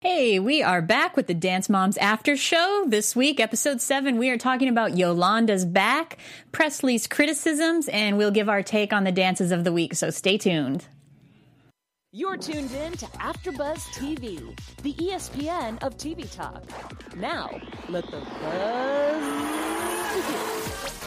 [0.00, 2.84] Hey, we are back with the Dance Moms After Show.
[2.86, 6.18] This week, episode seven, we are talking about Yolanda's back,
[6.52, 9.94] Pressley's criticisms, and we'll give our take on the dances of the week.
[9.94, 10.84] So stay tuned.
[12.12, 16.62] You're tuned in to AfterBuzz TV, the ESPN of TV talk.
[17.16, 17.58] Now,
[17.88, 19.22] let the buzz
[20.14, 21.06] begin.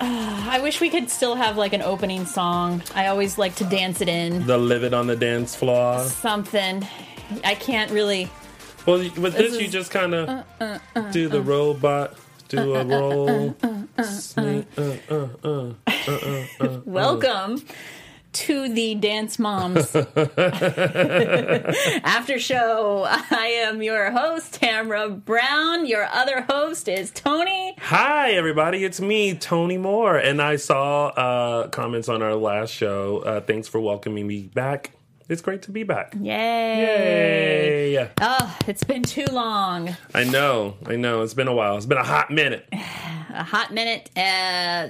[0.48, 2.84] I wish we could still have like an opening song.
[2.94, 4.46] I always like to dance it in.
[4.46, 6.04] The live it on the dance floor.
[6.04, 6.86] Something.
[7.44, 8.28] I can't really.
[8.86, 10.78] Well, with this, you is- just kind of uh,
[11.12, 12.14] do the robot,
[12.48, 13.54] do a roll.
[13.62, 15.70] uh, uh, uh, uh, uh,
[16.60, 16.80] uh.
[16.84, 17.62] Welcome
[18.32, 19.94] to the Dance Moms
[22.04, 23.04] After Show.
[23.08, 25.84] I am your host, Tamra Brown.
[25.86, 27.74] Your other host is Tony.
[27.80, 28.84] Hi, everybody.
[28.84, 30.16] It's me, Tony Moore.
[30.16, 33.18] And I saw uh, comments on our last show.
[33.18, 34.92] Uh, thanks for welcoming me back.
[35.30, 36.16] It's great to be back.
[36.20, 37.92] Yay.
[37.92, 38.10] Yay.
[38.20, 39.96] Oh, it's been too long.
[40.12, 40.76] I know.
[40.84, 41.22] I know.
[41.22, 41.76] It's been a while.
[41.76, 42.66] It's been a hot minute.
[43.32, 44.10] A hot minute.
[44.16, 44.88] Uh,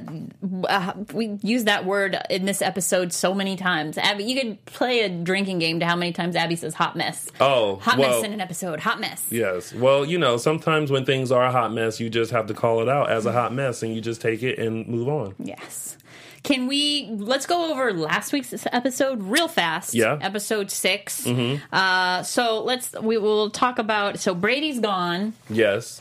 [0.67, 3.98] uh, we use that word in this episode so many times.
[3.98, 7.31] Abby, you could play a drinking game to how many times Abby says hot mess.
[7.39, 8.81] Oh, Hot well, mess in an episode.
[8.81, 9.27] Hot mess.
[9.28, 9.75] Yes.
[9.75, 12.81] Well, you know, sometimes when things are a hot mess, you just have to call
[12.81, 15.34] it out as a hot mess and you just take it and move on.
[15.39, 15.98] Yes.
[16.43, 19.95] Can we let's go over last week's episode real fast?
[19.95, 20.19] Yeah.
[20.21, 21.27] Episode 6
[21.73, 24.19] Uh, so let's we will talk about.
[24.19, 25.35] So Brady's gone.
[25.49, 26.01] Yes.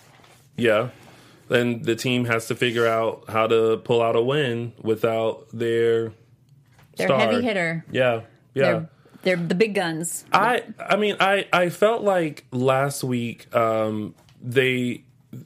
[0.56, 0.90] Yeah.
[1.50, 6.12] Then the team has to figure out how to pull out a win without their
[6.96, 7.20] Their star.
[7.20, 7.84] heavy hitter.
[7.92, 8.22] Yeah.
[8.54, 8.64] Yeah.
[8.64, 8.90] They're
[9.24, 10.24] they're the big guns.
[10.32, 15.04] I I mean I I felt like last week um they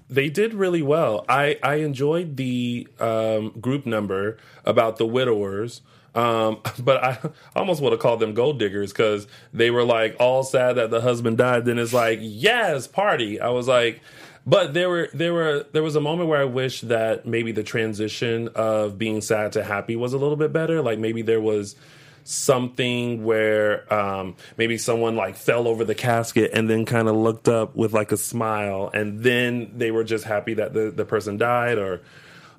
[0.10, 1.26] they did really well.
[1.28, 5.82] I I enjoyed the um group number about the widowers.
[6.16, 7.20] Um, but I
[7.56, 11.02] almost would have called them gold diggers because they were like all sad that the
[11.02, 11.66] husband died.
[11.66, 13.40] Then it's like, yes, party.
[13.40, 14.02] I was like,
[14.46, 17.64] but there were there were there was a moment where I wish that maybe the
[17.64, 20.82] transition of being sad to happy was a little bit better.
[20.82, 21.76] Like maybe there was
[22.24, 27.48] something where um, maybe someone like fell over the casket and then kind of looked
[27.48, 31.38] up with like a smile and then they were just happy that the, the person
[31.38, 32.02] died or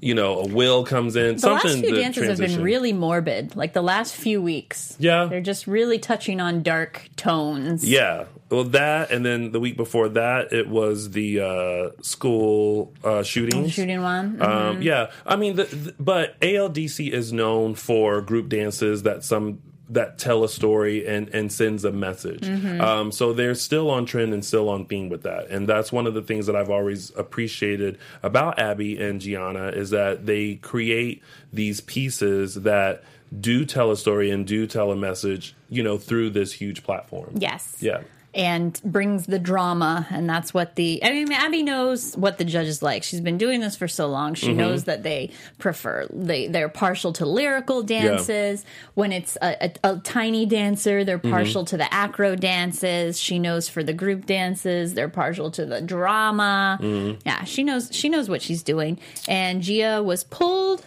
[0.04, 3.56] you know a will comes in The something last few dances have been really morbid.
[3.56, 4.96] Like the last few weeks.
[4.98, 5.24] Yeah.
[5.24, 7.88] They're just really touching on dark tones.
[7.88, 13.22] yeah well that and then the week before that it was the uh, school uh,
[13.22, 14.40] shooting Shooting one.
[14.40, 19.60] Um, yeah, I mean, the, the- but ALDC is known for group dances that some
[19.90, 22.48] that tell a story and and sends a message.
[22.80, 26.06] Um, so they're still on trend and still on theme with that, and that's one
[26.06, 31.22] of the things that I've always appreciated about Abby and Gianna is that they create
[31.52, 33.02] these pieces that
[33.40, 37.34] do tell a story and do tell a message, you know, through this huge platform.
[37.36, 37.76] Yes.
[37.80, 38.02] Yeah.
[38.34, 42.82] And brings the drama and that's what the i mean abby knows what the judges
[42.82, 43.02] like.
[43.02, 44.34] She's been doing this for so long.
[44.34, 44.58] She mm-hmm.
[44.58, 48.64] knows that they prefer they they're partial to lyrical dances.
[48.94, 51.30] When it's a, a, a tiny dancer they're mm-hmm.
[51.30, 53.20] partial to the acro dances.
[53.20, 56.78] She knows for the group dances they're partial to the drama.
[56.80, 57.20] Mm-hmm.
[57.26, 58.98] Yeah she knows she knows what she's doing.
[59.28, 60.84] And gia was pulled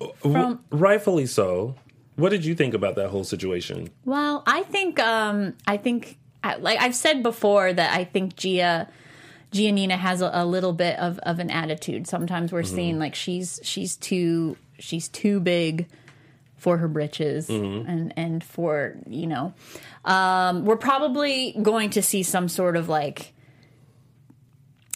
[0.00, 1.76] uh, from Rightfully so.
[2.16, 3.90] What did you think about that whole situation?
[4.04, 6.18] Well, I think um I think
[6.60, 8.88] like I've said before that I think Gia
[9.52, 12.06] Giannina has a, a little bit of, of an attitude.
[12.06, 15.88] Sometimes we're seeing like she's she's too she's too big
[16.56, 17.48] for her britches
[17.86, 19.52] and and for you know.
[20.04, 23.32] Um, we're probably going to see some sort of like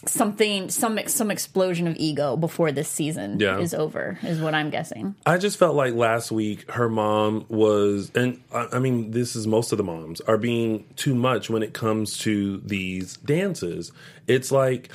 [0.07, 3.59] something some some explosion of ego before this season Yeah.
[3.59, 5.15] is over is what I'm guessing.
[5.25, 9.45] I just felt like last week her mom was, and I I mean, this is
[9.47, 13.91] most of the moms are being too much when it comes to these dances.
[14.27, 14.89] It's like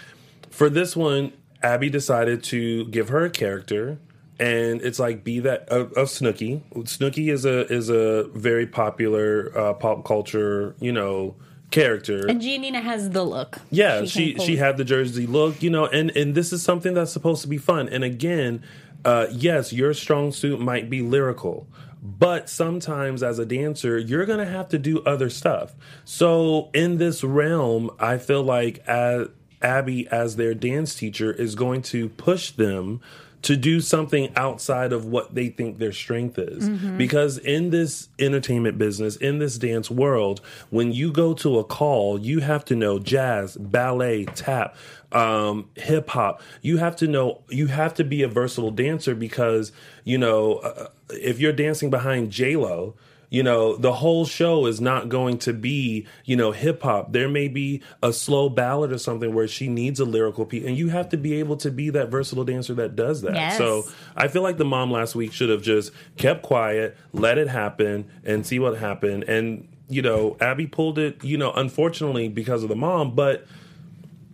[0.50, 3.98] for this one, Abby decided to give her a character.
[4.40, 6.62] And it's like be that of, of Snooki.
[6.84, 11.36] Snooki is a is a very popular uh, pop culture, you know,
[11.72, 12.27] character.
[12.27, 13.59] And Giannina has the look.
[13.71, 16.95] Yeah, can she she had the jersey look, you know, and and this is something
[16.95, 17.89] that's supposed to be fun.
[17.89, 18.63] And again,
[19.04, 21.66] uh, yes, your strong suit might be lyrical,
[22.03, 25.74] but sometimes as a dancer, you're gonna have to do other stuff.
[26.04, 29.28] So in this realm, I feel like as
[29.63, 33.01] Abby, as their dance teacher, is going to push them
[33.42, 36.68] to do something outside of what they think their strength is.
[36.97, 40.41] Because in this entertainment business, in this dance world,
[40.71, 44.77] when you go to a call, you have to know jazz, ballet, tap,
[45.10, 46.41] um, hip hop.
[46.62, 49.72] You have to know, you have to be a versatile dancer because,
[50.04, 52.94] you know, uh, if you're dancing behind J-Lo,
[53.32, 57.12] you know, the whole show is not going to be, you know, hip hop.
[57.12, 60.76] There may be a slow ballad or something where she needs a lyrical piece, and
[60.76, 63.34] you have to be able to be that versatile dancer that does that.
[63.34, 63.56] Yes.
[63.56, 63.84] So
[64.14, 68.04] I feel like the mom last week should have just kept quiet, let it happen,
[68.22, 69.24] and see what happened.
[69.24, 73.46] And you know, Abby pulled it, you know, unfortunately because of the mom, but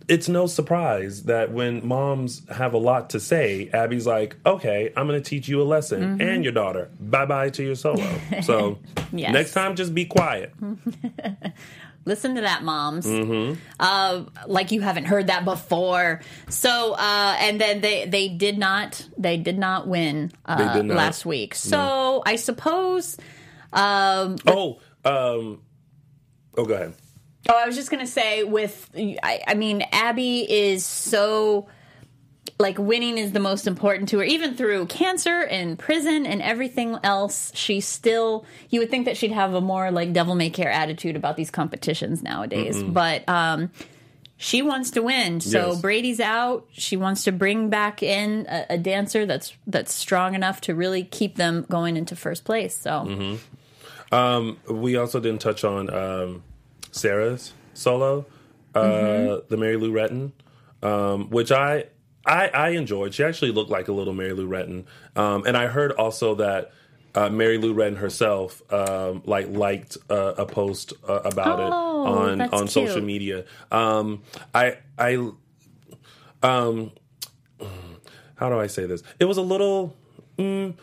[0.09, 5.07] it's no surprise that when moms have a lot to say, Abby's like, okay, I'm
[5.07, 6.21] going to teach you a lesson Mm-hmm.
[6.23, 6.91] and your daughter.
[6.99, 8.07] Bye bye to your solo.
[8.43, 8.79] So
[9.13, 9.33] Yes.
[9.33, 10.53] next time, just be quiet.
[12.05, 13.05] Listen to that, moms.
[13.07, 13.61] Mm-hmm.
[13.79, 16.23] Uh, like you haven't heard that before.
[16.49, 20.97] So, uh, and then they they did not they did not win uh, did not.
[20.97, 21.55] last week.
[21.55, 23.19] So I suppose.
[23.75, 25.61] Um, Oh, um,
[26.57, 26.95] oh, go ahead.
[27.51, 31.67] Oh, I was just gonna say with I, I mean Abby is so
[32.59, 34.25] like winning is the most important to her.
[34.25, 39.33] Even through cancer and prison and everything else she still you would think that she'd
[39.33, 42.83] have a more like devil may care attitude about these competitions nowadays.
[42.83, 43.71] But um
[44.37, 45.41] she wants to win.
[45.41, 45.81] So Yes.
[45.81, 46.67] brady's out.
[46.73, 51.03] She wants to bring back in a, a dancer that's that's strong enough to really
[51.03, 52.77] keep them going into first place.
[52.77, 53.39] So
[54.69, 56.43] We also didn't touch on um,
[56.99, 58.27] Sarah's solo,
[58.75, 59.49] uh, Mm-hmm.
[59.49, 60.33] the Mary Lou Retton,
[60.83, 61.85] um, which I,
[62.27, 63.15] I I enjoyed.
[63.15, 64.85] She actually looked like a little Mary Lou Retton,
[65.17, 66.73] um, and I heard also that.
[67.15, 72.05] Uh, Mary Lou Retton herself, um, like liked uh, a post uh, about it Oh,
[72.05, 73.45] on that's on social media.
[73.73, 74.23] Um,
[74.55, 75.15] I I
[76.43, 76.93] um,
[78.37, 79.03] how do I say this?
[79.19, 79.97] It was a little
[80.39, 80.75] mm,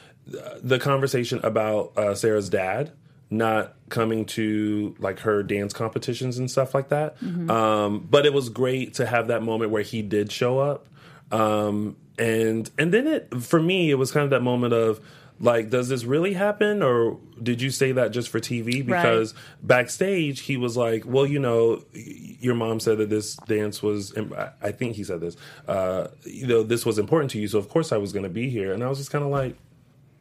[0.61, 2.91] the conversation about uh, Sarah's dad
[3.37, 7.15] not coming to like her dance competitions and stuff like that.
[7.49, 10.87] Um, but it was great to have that moment where he did show up.
[11.31, 15.01] Um, and and then it for me it was kind of that moment of
[15.41, 20.39] like does this really happen or did you say that just for TV because backstage
[20.41, 24.71] he was like well you know your mom said that this dance was I- I
[24.71, 25.35] think he said this
[25.67, 28.29] uh you know this was important to you so of course I was going to
[28.29, 29.57] be here and I was just kind of like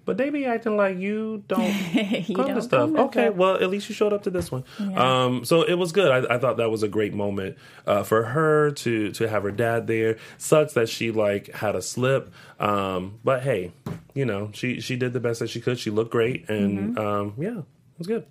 [0.05, 1.63] but they be acting like you don't
[1.95, 2.91] You come to don't stuff.
[2.93, 3.37] come Okay, stuff.
[3.37, 4.65] well, at least you showed up to this one.
[4.97, 6.11] Um, so it was good.
[6.11, 7.57] I, I thought that was a great moment
[7.87, 10.17] uh, for her to to have her dad there.
[10.39, 13.73] Sucks that she like had a slip, um, but hey,
[14.15, 15.79] you know she she did the best that she could.
[15.79, 16.99] She looked great, and Mm-hmm.
[16.99, 17.65] um, yeah, it
[17.99, 18.27] was good.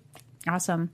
[0.46, 0.90] Awesome.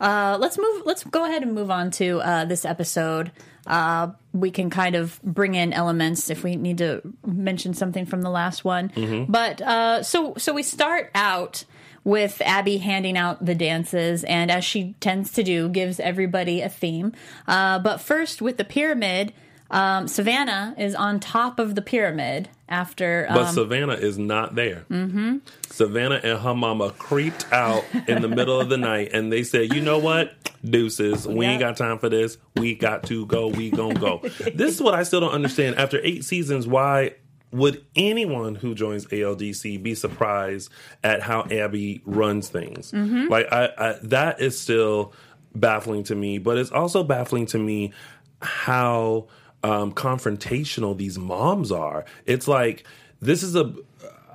[0.00, 0.82] Uh, let's move.
[0.84, 3.30] Let's go ahead and move on to uh, this episode.
[3.66, 8.22] Uh, we can kind of bring in elements if we need to mention something from
[8.22, 8.90] the last one.
[9.28, 11.64] But uh, so so we start out
[12.04, 16.68] with Abby handing out the dances, and as she tends to do, gives everybody a
[16.68, 17.12] theme.
[17.46, 19.32] Uh, but first, with the pyramid,
[19.72, 23.26] um, Savannah is on top of the pyramid after.
[23.28, 24.84] But Um, Savannah is not there.
[24.90, 25.38] Mm-hmm.
[25.70, 29.74] Savannah and her mama creeped out in the middle of the night, and they said,
[29.74, 30.34] "You know what,
[30.64, 32.36] deuces, we ain't got time for this.
[32.56, 33.48] We got to go.
[33.48, 34.18] We gonna go."
[34.54, 35.76] this is what I still don't understand.
[35.76, 37.14] After eight seasons, why
[37.50, 40.70] would anyone who joins ALDC be surprised
[41.04, 42.92] at how Abby runs things?
[42.94, 45.12] Like, I, I that is still
[45.54, 46.38] baffling to me.
[46.38, 47.92] But it's also baffling to me
[48.40, 49.28] how
[49.62, 52.04] um, confrontational these moms are.
[52.26, 52.84] It's like
[53.20, 53.74] this is a.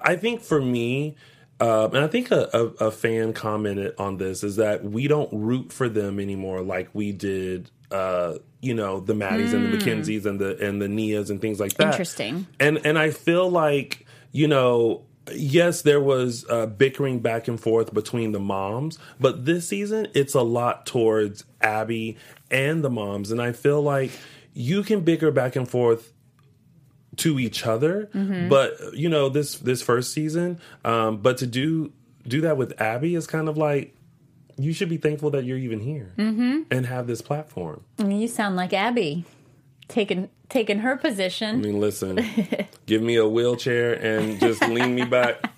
[0.02, 1.16] I think for me,
[1.60, 5.30] um, and I think a, a, a fan commented on this is that we don't
[5.34, 7.70] root for them anymore like we did.
[7.90, 11.60] Uh, you know the Maddies and the Mackenzies and the and the Nias and things
[11.60, 11.92] like that.
[11.92, 12.48] Interesting.
[12.60, 17.94] And and I feel like you know yes, there was uh, bickering back and forth
[17.94, 22.18] between the moms, but this season it's a lot towards Abby
[22.50, 24.12] and the moms, and I feel like
[24.58, 26.12] you can bicker back and forth
[27.18, 28.10] to each other,
[28.50, 31.92] but you know this this first season, um, but to do
[32.28, 33.96] do that with Abby is kind of like
[34.58, 37.84] you should be thankful that you're even here and have this platform.
[38.00, 39.26] I mean, you sound like Abby
[39.88, 42.26] taking taking her position I mean, listen,
[42.86, 45.52] give me a wheelchair and just lean me back.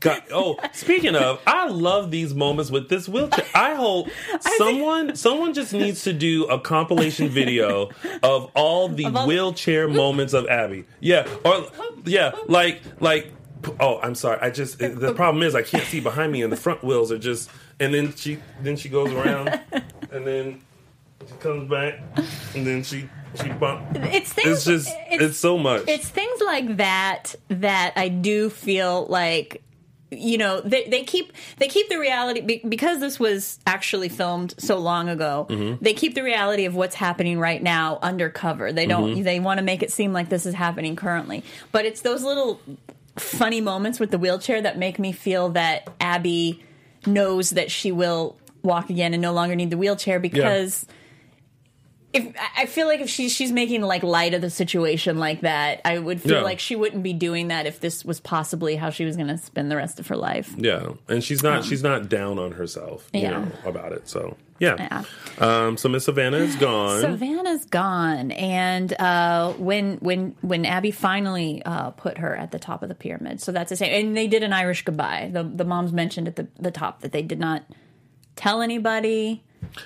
[0.00, 3.44] God, oh, speaking of, I love these moments with this wheelchair.
[3.54, 4.08] I hope
[4.56, 7.90] someone someone just needs to do a compilation video
[8.22, 10.84] of all the all- wheelchair moments of Abby.
[11.00, 11.66] Yeah, or
[12.04, 13.32] yeah, like like.
[13.80, 14.38] Oh, I'm sorry.
[14.40, 17.18] I just the problem is I can't see behind me, and the front wheels are
[17.18, 17.50] just.
[17.80, 19.48] And then she then she goes around,
[20.12, 20.60] and then
[21.26, 22.00] she comes back,
[22.54, 23.08] and then she
[23.42, 23.84] she bump.
[23.96, 24.48] It's things.
[24.48, 25.84] It's just it's, so much.
[25.88, 29.62] it's things like that that I do feel like
[30.10, 34.78] you know they, they keep they keep the reality because this was actually filmed so
[34.78, 35.84] long ago Mm-hmm.
[35.84, 39.22] they keep the reality of what's happening right now undercover they don't Mm-hmm.
[39.22, 42.60] they want to make it seem like this is happening currently but it's those little
[43.16, 46.64] funny moments with the wheelchair that make me feel that abby
[47.06, 50.86] knows that she will walk again and no longer need the wheelchair because
[52.18, 55.40] if I- I feel like if she's she's making like light of the situation like
[55.42, 56.42] that, I would feel Yeah.
[56.42, 59.38] like she wouldn't be doing that if this was possibly how she was going to
[59.38, 60.54] spend the rest of her life.
[60.56, 63.30] Yeah, and she's not she's not down on herself, you Yeah.
[63.30, 64.08] know, about it.
[64.08, 64.74] So yeah.
[64.76, 65.04] Yeah.
[65.66, 67.00] Um, so Miss Savannah is gone.
[67.00, 72.82] Savannah's gone, and uh, when when when Abby finally uh, put her at the top
[72.82, 74.06] of the pyramid, so that's the same.
[74.06, 75.30] And they did an Irish goodbye.
[75.32, 77.62] The the moms mentioned at the the top that they did not
[78.34, 79.44] tell anybody.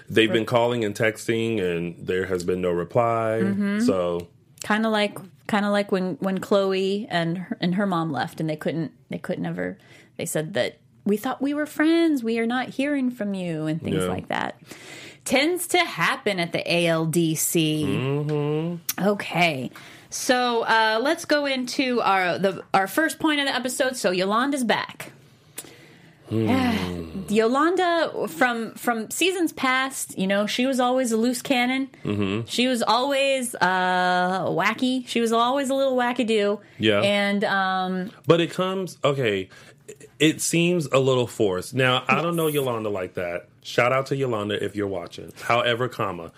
[0.08, 3.40] They've been calling and texting, and there has been no reply.
[3.42, 3.80] Mm-hmm.
[3.80, 4.28] So
[4.64, 8.40] Kind of like kind of like when when Chloe and her, and her mom left,
[8.40, 9.76] and they couldn't they couldn't ever.
[10.16, 12.22] They said that we thought we were friends.
[12.22, 14.08] We are not hearing from you, and things Yeah.
[14.08, 14.60] like that.
[15.24, 17.86] Tends to happen at the ALDC.
[17.86, 19.04] Mm-hmm.
[19.08, 19.70] Okay.
[20.10, 23.96] So uh, let's go into our the our first point of the episode.
[23.96, 25.12] So Yolanda's back.
[26.32, 27.22] Hmm.
[27.28, 31.90] Yolanda from from seasons past, you know, she was always a loose cannon.
[32.04, 32.46] Mm-hmm.
[32.46, 35.06] She was always uh, wacky.
[35.06, 36.58] She was always a little wackadoo.
[36.78, 37.00] Yeah.
[37.00, 39.48] and um, But it comes okay.
[40.18, 41.74] It seems a little forced.
[41.74, 43.48] Now I don't know Yolanda like that.
[43.62, 45.32] Shout out to Yolanda if you're watching.
[45.42, 46.32] However, comma,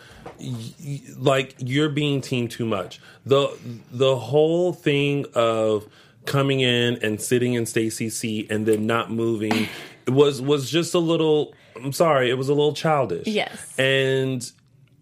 [1.17, 3.01] like you're being team too much.
[3.25, 3.57] the
[3.93, 5.87] The whole thing of
[6.27, 9.69] coming in and sitting in Stacy's seat and then not moving
[10.07, 11.55] was was just a little.
[11.77, 13.27] I'm sorry, it was a little childish.
[13.27, 13.79] Yes.
[13.79, 14.51] and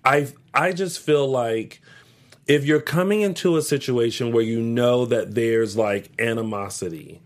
[0.04, 1.80] I I just feel like
[2.46, 7.20] if you're coming into a situation where you know that there's like animosity,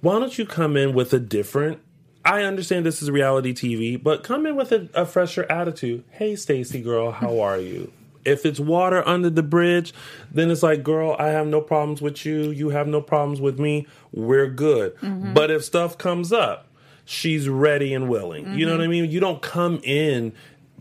[0.00, 1.80] why don't you come in with a different?
[2.24, 6.04] I understand this is reality TV, but come in with a, a fresher attitude.
[6.10, 7.92] Hey, Stacy girl, how are you?
[8.28, 9.92] If it's water under the bridge,
[10.30, 12.50] then it's like, girl, I have no problems with you.
[12.50, 13.86] You have no problems with me.
[14.12, 14.94] We're good.
[15.34, 16.66] But if stuff comes up,
[17.04, 18.54] she's ready and willing.
[18.58, 19.10] You know what I mean?
[19.10, 20.32] You don't come in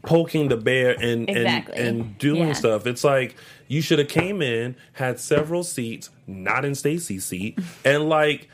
[0.03, 1.75] poking the bear and Exactly.
[1.77, 2.53] and, and doing Yeah.
[2.53, 2.85] stuff.
[2.87, 3.35] It's like
[3.67, 8.49] you should have came in, had several seats, not in Stacy's seat, and like.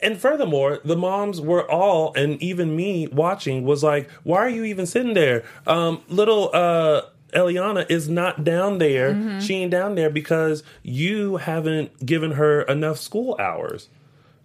[0.00, 4.64] And furthermore, the moms were all, and even me watching, was like, "Why are you
[4.64, 7.02] even sitting there?" Um, little uh,
[7.36, 9.12] Elliana is not down there.
[9.12, 9.40] Mm-hmm.
[9.40, 13.88] She ain't down there because you haven't given her enough school hours.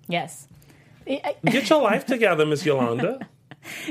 [0.08, 0.48] yes.
[1.44, 3.28] Get your life together, Miss Yolanda.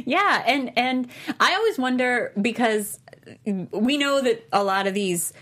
[0.04, 1.08] Yeah, and and
[1.40, 3.00] I always wonder because
[3.44, 5.32] we know that a lot of these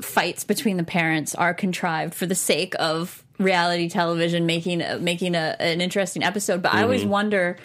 [0.00, 5.56] fights between the parents are contrived for the sake of reality television making making a,
[5.58, 7.56] an interesting episode, but I always wonder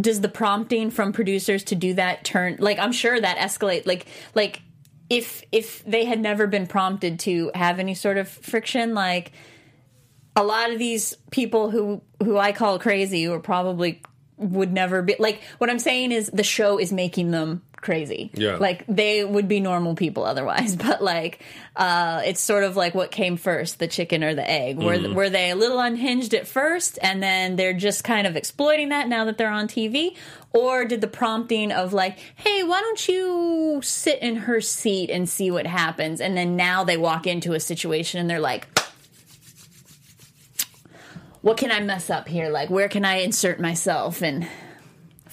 [0.00, 4.06] does the prompting from producers to do that turn like I'm sure that escalate like
[4.34, 4.62] like
[5.10, 9.32] if if they had never been prompted to have any sort of friction like
[10.36, 14.02] a lot of these people who who I call crazy who probably
[14.36, 18.30] would never be like what I'm saying is the show is making them crazy.
[18.34, 18.56] Yeah.
[18.56, 21.42] Like they would be normal people otherwise, but like
[21.76, 24.78] uh it's sort of like what came first, the chicken or the egg.
[24.78, 28.90] Were were they a little unhinged at first and then they're just kind of exploiting
[28.90, 30.16] that now that they're on TV?
[30.54, 35.28] Or did the prompting of like, "Hey, why don't you sit in her seat and
[35.28, 38.66] see what happens?" and then now they walk into a situation and they're like,
[41.40, 42.50] what can I mess up here?
[42.50, 44.48] Like, where can I insert myself and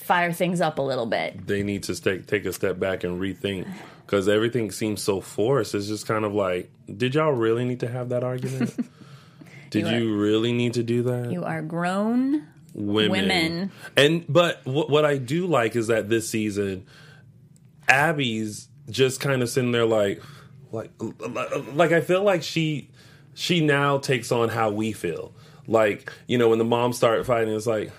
[0.05, 1.45] fire things up a little bit?
[1.47, 3.67] they need to take take a step back and rethink
[4.05, 5.73] because everything seems so forced.
[5.75, 8.73] It's just kind of like, did y'all really need to have that argument?
[9.71, 11.31] did You are- you really need to do that?
[11.31, 12.47] You are grown.
[12.73, 13.11] women.
[13.11, 13.71] women.
[13.97, 16.85] And but what what I do like is that this season,
[17.87, 20.21] Abby's just kind of sitting there like,
[20.71, 20.91] like,
[21.73, 22.89] like I feel like she
[23.33, 25.33] she now takes on how we feel.
[25.67, 27.91] Like you know when the moms start fighting, it's like.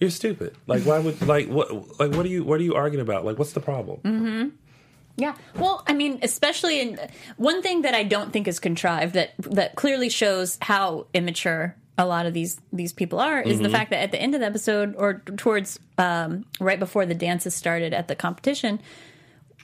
[0.00, 0.56] You're stupid.
[0.66, 3.24] Like why would like what like what are you what are you arguing about?
[3.24, 4.00] Like what's the problem?
[4.02, 4.48] Mm-hmm.
[5.16, 5.34] Yeah.
[5.56, 6.98] Well, I mean, especially in
[7.36, 12.06] one thing that I don't think is contrived that that clearly shows how immature a
[12.06, 14.46] lot of these these people are is the fact that at the end of the
[14.46, 18.80] episode or towards um, right before the dances started at the competition.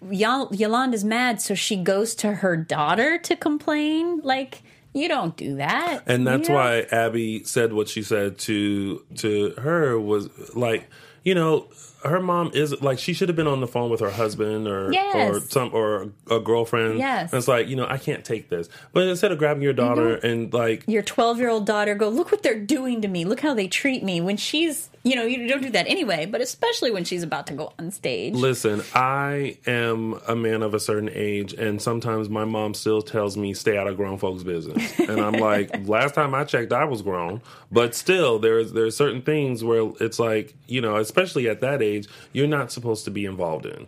[0.03, 4.21] Yol- Yolanda's mad, so she goes to her daughter to complain.
[4.21, 4.63] Like,
[4.97, 6.03] you don't do that.
[6.07, 10.89] And that's why Abby said what she said to to her was like,
[11.23, 11.69] you know,
[12.05, 14.93] her mom is like she should have been on the phone with her husband or
[14.93, 15.35] Yes.
[15.37, 16.99] or some or a girlfriend.
[16.99, 17.33] Yes.
[17.33, 18.69] And it's like you know I can't take this.
[18.93, 22.31] But instead of grabbing your daughter and like your 12 year old daughter go look
[22.31, 25.47] what they're doing to me look how they treat me when she's you know you
[25.47, 28.35] don't do that anyway but especially when she's about to go on stage.
[28.35, 33.37] Listen, I am a man of a certain age, and sometimes my mom still tells
[33.37, 36.85] me stay out of grown folks' business, and I'm like, last time I checked, I
[36.85, 41.61] was grown, but still, there's there's certain things where it's like, you know, especially at
[41.61, 43.87] that age, you're not supposed to be involved in.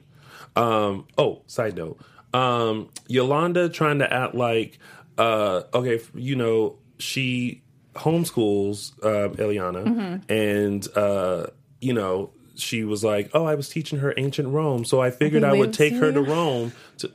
[0.56, 2.00] Um, oh, side note,
[2.34, 4.78] um, Yolanda trying to act like,
[5.16, 7.62] uh, okay, you know, she
[7.98, 11.46] homeschools uh, Elliana, and uh,
[11.80, 15.44] you know, she was like, "Oh, I was teaching her ancient Rome, so I figured
[15.44, 16.20] I would take her to.
[16.20, 17.10] Rome." To...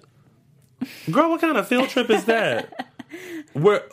[1.11, 2.89] Girl, what kind of field trip is that?
[3.53, 3.83] Where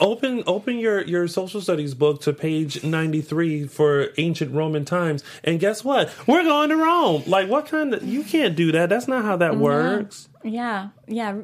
[0.00, 5.60] open open your your social studies book to page 93 for ancient Roman times and
[5.60, 6.12] guess what?
[6.26, 7.22] We're going to Rome.
[7.26, 8.88] Like what kind of you can't do that.
[8.88, 9.60] That's not how that mm-hmm.
[9.60, 10.28] works.
[10.44, 11.34] yeah yeah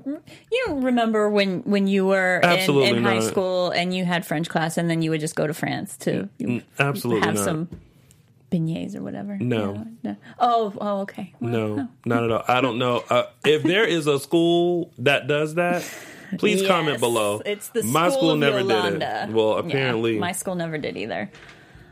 [0.52, 4.48] you remember when when you were in, Absolutely in high school and you had french
[4.48, 7.44] class and then you would just go to france to mm, mm, Absolutely have not.
[7.44, 7.68] some
[8.52, 9.58] beignets or whatever No.
[9.58, 9.86] You know?
[10.04, 10.16] no.
[10.38, 11.88] oh oh okay Well, No, oh.
[12.04, 12.44] not at all.
[12.46, 13.02] I don't know.
[13.08, 15.82] Uh, if there is a school that does that,
[16.38, 17.42] please Yes, comment below.
[17.44, 18.98] It's the My school, school of never Yolanda.
[19.26, 19.34] did it.
[19.34, 20.18] Well, Yeah, apparently.
[20.18, 21.30] my school never did either.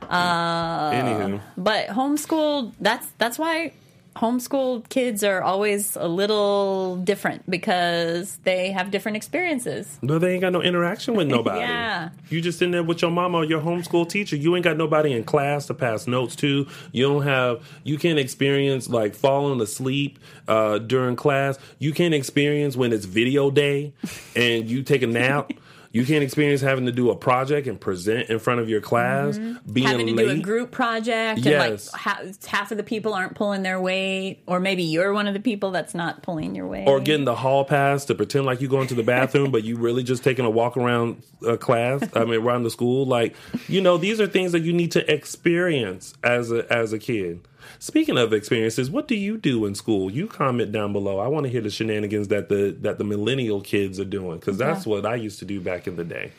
[0.03, 3.73] Anywho, uh, But homeschool that's that's why
[4.17, 9.99] homeschooled kids are always a little different because they have different experiences.
[10.03, 11.61] no, they ain't got no interaction with nobody.
[11.61, 12.11] Yeah.
[12.29, 14.37] You just in there with your mama or your homeschool teacher.
[14.37, 16.67] You ain't got nobody in class to pass notes to.
[16.93, 17.65] You don't have.
[17.85, 21.59] You can't experience like falling asleep uh, during class.
[21.79, 23.93] You can't experience when it's video day
[24.35, 25.53] and you take a nap.
[25.93, 29.39] You can't experience having to do a project and present in front of your class,
[29.39, 29.87] being Mm-hmm.
[29.87, 30.25] Having to late.
[30.27, 31.47] do a group project Yes.
[31.47, 35.27] and like ha- half of the people aren't pulling their weight or maybe you're one
[35.27, 36.87] of the people that's not pulling your weight.
[36.87, 39.77] or getting the hall pass to pretend like you're going to the bathroom, but you
[39.79, 42.03] really just taking a walk around a class.
[42.15, 43.05] I mean, around the school.
[43.05, 43.35] Like,
[43.67, 47.41] you know, these are things that you need to experience as a as a kid.
[47.79, 50.11] Speaking of experiences, what do you do in school?
[50.11, 51.19] You comment down below.
[51.19, 54.59] I want to hear the shenanigans that the that the millennial kids are doing because
[54.59, 56.33] that's what I used to do back in the day.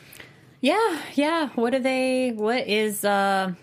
[0.60, 1.48] Yeah, yeah.
[1.56, 2.30] What are they?
[2.32, 3.54] What is uh,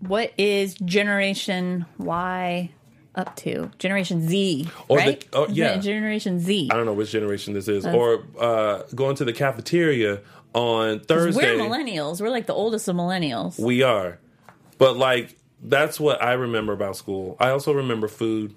[0.00, 2.70] what is Generation Y
[3.14, 3.70] up to?
[3.78, 5.28] Generation Z, Or the- right?
[5.32, 5.76] oh, yeah.
[5.78, 6.68] Generation Z.
[6.70, 10.20] I don't know which generation this is, or uh, going to the cafeteria
[10.52, 11.56] on Thursday.
[11.56, 12.20] We're millennials.
[12.20, 13.58] We're like the oldest of millennials.
[13.58, 14.18] We are.
[14.78, 17.36] But like that's what I remember about school.
[17.40, 18.54] I also remember food.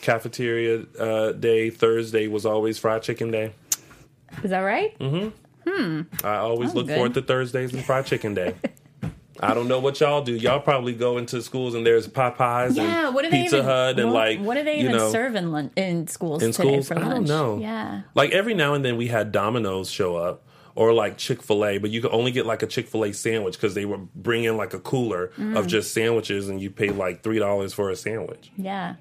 [0.00, 3.52] Cafeteria uh, day Thursday was always fried chicken day.
[4.44, 4.96] Is that right?
[4.98, 5.28] Mm-hmm.
[5.68, 6.02] Hmm.
[6.24, 6.94] I always look good.
[6.94, 8.54] forward to Thursdays and fried chicken day.
[9.40, 10.32] I don't know what y'all do.
[10.34, 13.06] Y'all probably go into schools and there's Popeyes Yeah.
[13.08, 13.68] and What do they Pizza even?
[13.68, 16.52] Hut and what, like what do they even know, serve in lun- in schools in
[16.52, 16.88] today schools.
[16.88, 17.58] for I don't know.
[17.58, 18.02] Yeah.
[18.14, 20.45] Like every now and then we had Domino's show up
[20.76, 23.12] or like Chick Fil A, but you could only get like a Chick Fil A
[23.12, 25.56] sandwich because they would bring in like a cooler Mm.
[25.58, 28.52] of just sandwiches and you pay like three dollars for a sandwich.
[28.56, 28.94] Yeah.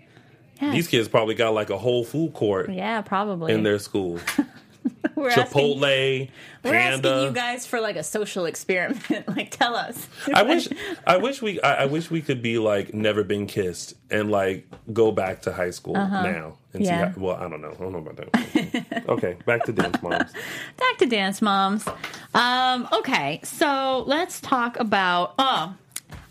[0.62, 0.72] Yeah.
[0.72, 3.52] These kids probably got like a whole food court yeah, probably.
[3.54, 4.20] in their school.
[5.16, 6.30] we're asking, Chipotle,
[6.64, 9.28] we're asking you guys for like a social experiment.
[9.36, 10.08] like, tell us.
[10.34, 10.68] I wish,
[11.08, 14.68] I wish we, I, I wish we could be like never been kissed and like
[14.94, 16.84] go back to high school now and Uh-huh.
[16.84, 17.14] Yeah.
[17.14, 17.20] see.
[17.20, 17.72] How, well, I don't know.
[17.72, 19.06] I don't know about that.
[19.10, 20.32] okay, back to dance moms.
[20.78, 21.86] back to dance moms
[22.34, 25.74] um okay so let's talk about oh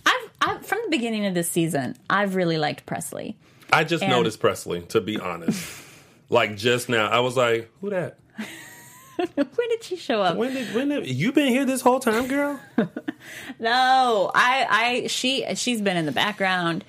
[0.04, 3.36] I've, I've from the beginning of this season i've really liked pressley
[3.72, 5.82] I just And- noticed Pressley, to be honest.
[6.28, 8.18] like just now, I was like, "Who that?
[9.16, 10.74] when did she show up When did?
[10.74, 11.06] When did?
[11.06, 12.60] You been here this whole time, girl?
[13.58, 16.84] no i i she she's been in the background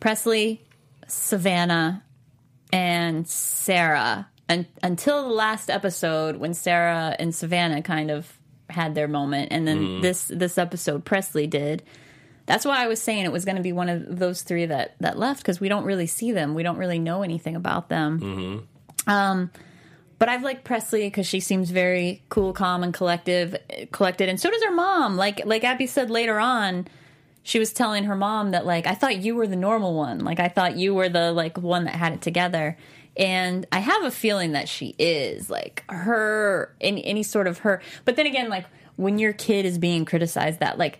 [0.00, 0.60] pressley
[1.08, 2.02] savannah
[2.72, 9.08] and sarah and until the last episode when sarah and savannah kind of had their
[9.08, 11.82] moment and then this this episode pressley did
[12.44, 14.94] that's why i was saying it was going to be one of those three that
[15.00, 18.68] that left because we don't really see them we don't really know anything about them
[19.06, 19.50] um
[20.18, 23.56] but I've liked Pressley because she seems very cool, calm, and collective,
[23.92, 25.16] collected, and so does her mom.
[25.16, 26.88] Like like Abby said later on,
[27.42, 30.40] she was telling her mom that like I thought you were the normal one, like
[30.40, 32.76] I thought you were the like one that had it together.
[33.16, 37.82] And I have a feeling that she is like her any any sort of her.
[38.04, 40.98] But then again, like when your kid is being criticized, that like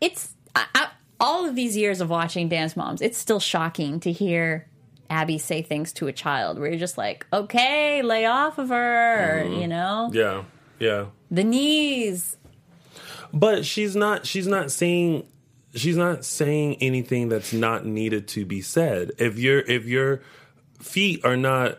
[0.00, 0.88] it's I, I,
[1.18, 4.66] all of these years of watching Dance Moms, it's still shocking to hear
[5.12, 9.42] Abby say things to a child where you're just like, okay, lay off of her,
[9.44, 9.60] mm-hmm.
[9.60, 10.10] you know?
[10.12, 10.44] Yeah,
[10.78, 11.06] yeah.
[11.30, 12.38] The knees.
[13.32, 14.26] But she's not.
[14.26, 15.26] She's not saying.
[15.74, 19.12] she's not saying anything that's not needed to be said.
[19.18, 20.22] If your if your
[20.80, 21.78] feet are not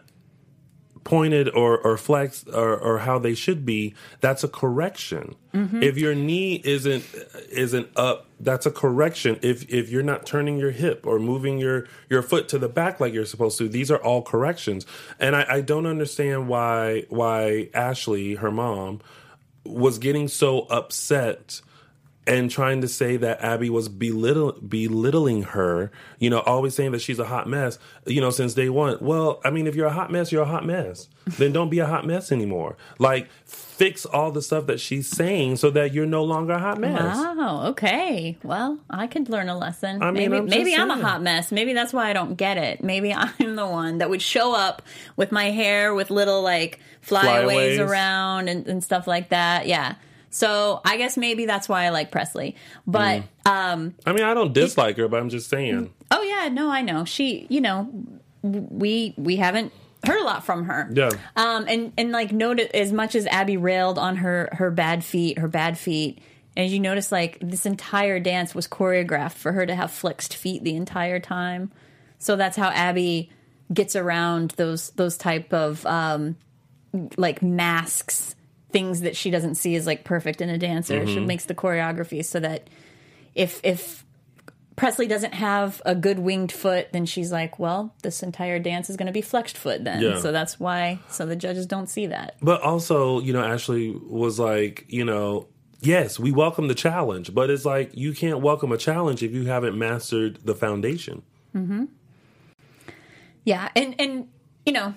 [1.04, 5.36] pointed or or flexed or, or how they should be, that's a correction.
[5.54, 5.84] Mm-hmm.
[5.84, 7.06] If your knee isn't
[7.52, 9.40] isn't up, that's a correction.
[9.42, 13.00] If if you're not turning your hip or moving your your foot to the back
[13.00, 14.86] like you're supposed to, these are all corrections.
[15.20, 19.02] And I, I don't understand why why Ashley, her mom,
[19.66, 21.62] was getting so upset
[22.26, 27.02] and trying to say that Abby was belittle, belittling her, you know, always saying that
[27.02, 28.98] she's a hot mess, you know, since day one.
[29.02, 31.10] Well, I mean, if you're a hot mess, you're a hot mess.
[31.38, 32.78] then don't be a hot mess anymore.
[33.00, 36.80] Like, fix all the stuff that she's saying so that you're no longer a hot
[36.80, 37.16] mess.
[37.18, 38.38] Oh, okay.
[38.44, 40.02] Well, I could learn a lesson.
[40.02, 41.52] I mean, maybe I'm maybe I'm a hot mess.
[41.52, 42.84] Maybe that's why I don't get it.
[42.84, 44.82] Maybe I'm the one that would show up
[45.16, 47.80] with my hair with little like flyaways Flyaways.
[47.80, 49.68] around and, and stuff like that.
[49.68, 49.96] Yeah.
[50.36, 52.56] So I guess maybe that's why I like Pressley.
[52.88, 53.52] But Mm.
[53.52, 55.94] um I mean, I don't dislike her, but I'm just saying.
[56.10, 57.06] oh yeah, no, I know.
[57.06, 57.88] She, you know,
[58.42, 59.72] we we haven't
[60.06, 60.90] heard a lot from her.
[60.92, 61.12] Yeah.
[61.36, 65.38] Um, and and like note as much as Abby railed on her her bad feet,
[65.38, 66.20] her bad feet.
[66.58, 70.64] And you notice like this entire dance was choreographed for her to have flexed feet
[70.64, 71.72] the entire time.
[72.20, 73.30] So that's how Abby
[73.74, 76.38] gets around those those type of um,
[77.18, 78.36] like masks,
[78.74, 81.08] things that she doesn't see as like perfect in a dancer.
[81.08, 82.70] She makes the choreography so that
[83.36, 84.04] if if
[84.76, 88.98] Pressley doesn't have a good winged foot, then she's like, well, this entire dance is
[88.98, 90.02] going to be flexed foot then.
[90.02, 90.20] Yeah.
[90.20, 91.00] So that's why.
[91.10, 92.36] So the judges don't see that.
[92.42, 95.48] But also, you know, Ashley was like, you know,
[95.80, 99.46] yes, we welcome the challenge, but it's like you can't welcome a challenge if you
[99.46, 101.22] haven't mastered the foundation.
[101.56, 101.90] Mhm.
[103.46, 104.28] Yeah, and and
[104.66, 104.96] you know,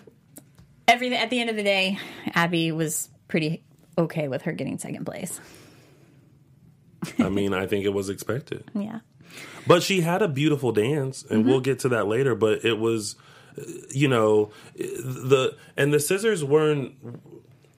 [0.88, 1.98] everything at the end of the day,
[2.32, 3.62] Abby was pretty
[3.98, 5.40] okay with her getting second place.
[7.18, 8.70] I mean, I think it was expected.
[8.74, 9.00] Yeah.
[9.66, 12.34] But she had a beautiful dance, and we'll get to that later.
[12.36, 13.16] But it was,
[13.90, 16.94] you know, the and the scissors weren't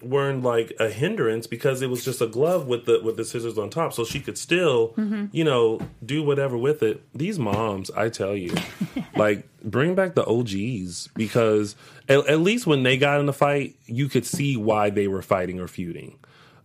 [0.02, 3.58] weren't like a hindrance because it was just a glove with the with the scissors
[3.58, 4.94] on top, so she could still,
[5.32, 7.02] you know, do whatever with it.
[7.14, 8.54] These moms, I tell you,
[9.16, 11.74] like bring back the OGs because
[12.08, 15.22] at, at least when they got in a fight, you could see why they were
[15.22, 16.18] fighting or feuding.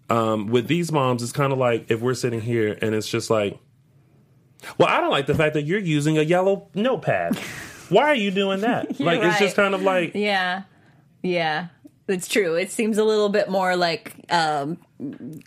[0.09, 3.29] Um, with these moms, it's kind of like if we're sitting here and it's just
[3.29, 3.57] like.
[4.77, 7.35] Well, I don't like the fact that you're using a yellow notepad.
[7.89, 8.97] Why are you doing that?
[8.99, 10.63] like it's just kind of like Yeah.
[11.21, 11.67] Yeah.
[12.07, 12.55] It's true.
[12.55, 14.77] It seems a little bit more like um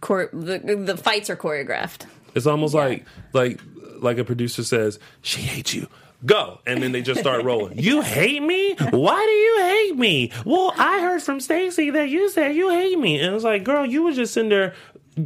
[0.01, 2.07] chor- the the fights are choreographed.
[2.35, 3.61] it's almost like like
[4.01, 5.88] like a producer says, "She hates you."
[6.25, 7.79] Go, and then they just start rolling.
[7.88, 8.75] you hate me?
[8.90, 10.33] Why do you hate me?
[10.47, 13.85] Well, I heard from Stacy that you said you hate me, and it's like, girl,
[13.85, 14.75] you were just sitting there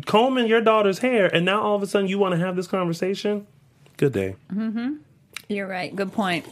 [0.07, 2.67] combing your daughter's hair, and now all of a sudden you want to have this
[2.67, 3.47] conversation.
[3.99, 4.35] Good day.
[5.49, 5.95] You're right.
[5.95, 6.45] Good point.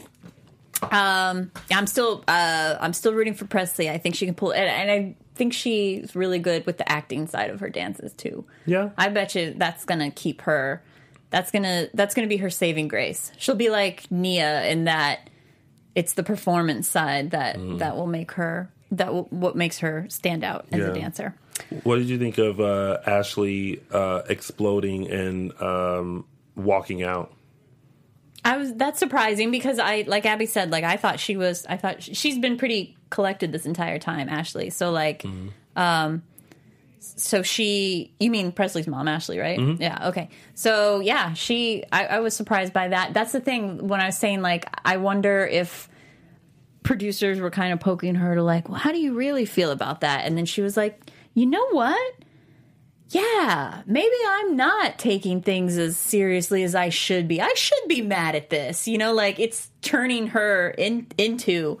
[0.83, 3.89] Um, I'm still uh, I'm still rooting for Pressley.
[3.89, 7.27] I think she can pull it, and I think she's really good with the acting
[7.27, 8.45] side of her dances too.
[8.65, 8.89] Yeah.
[8.97, 10.81] I bet you that's gonna keep her.
[11.29, 13.31] That's gonna that's gonna be her saving grace.
[13.37, 15.29] She'll be like Nia in that
[15.95, 20.43] it's the performance side that that will make her that will, what makes her stand
[20.43, 20.87] out as Yeah.
[20.87, 21.35] a dancer.
[21.83, 27.33] What did you think of uh, Ashley uh, exploding and um, walking out?
[28.43, 31.77] I was that's surprising because I like Abby said like I thought she was I
[31.77, 34.69] thought she, she's been pretty collected this entire time Ashley.
[34.69, 35.25] So like
[35.75, 36.23] um
[36.99, 39.59] so she you mean Pressley's mom Ashley right?
[39.79, 40.29] Yeah okay.
[40.53, 43.13] So yeah she I, I was surprised by that.
[43.13, 45.89] That's the thing when I was saying like I wonder if
[46.83, 50.01] producers were kind of poking her to like well how do you really feel about
[50.01, 50.25] that?
[50.25, 50.99] And then she was like
[51.33, 52.13] you know what
[53.09, 57.41] yeah, maybe I'm not taking things as seriously as I should be.
[57.41, 58.87] I should be mad at this.
[58.87, 61.79] You know, like it's turning her in into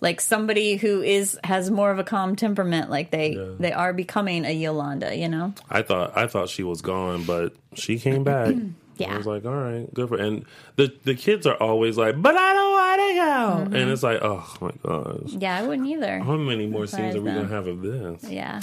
[0.00, 2.90] like somebody who is has more of a calm temperament.
[2.90, 5.14] Like they they are becoming a Yolanda.
[5.14, 5.54] You know.
[5.68, 8.54] I thought I thought she was gone, but she came back.
[8.96, 9.14] Yeah.
[9.14, 10.18] I was like, all right, good for.
[10.18, 10.44] And
[10.76, 13.74] the the kids are always like, but I don't want to go, mm-hmm.
[13.76, 16.18] and it's like, oh my gosh, Yeah, I wouldn't either.
[16.18, 18.24] how many more scenes are we gonna have of this?
[18.30, 18.60] Yeah.